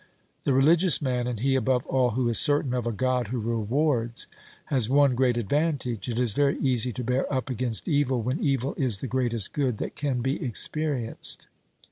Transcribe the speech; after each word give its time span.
The 0.45 0.53
religious 0.53 0.99
man, 0.99 1.27
and 1.27 1.39
he 1.41 1.53
above 1.53 1.85
all 1.85 2.09
who 2.17 2.27
is 2.27 2.39
certain 2.39 2.73
of 2.73 2.87
a 2.87 2.91
God 2.91 3.27
who 3.27 3.39
rewards, 3.39 4.25
has 4.65 4.89
one 4.89 5.13
great 5.13 5.37
advantage; 5.37 6.09
it 6.09 6.19
is 6.19 6.33
very 6.33 6.57
easy 6.59 6.91
to 6.93 7.03
bear 7.03 7.31
up 7.31 7.51
against 7.51 7.87
evil 7.87 8.19
when 8.19 8.39
evil 8.39 8.73
is 8.79 8.97
the 8.97 9.05
greatest 9.05 9.53
good 9.53 9.77
that 9.77 9.95
can 9.95 10.21
be 10.23 10.43
experienced. 10.43 11.45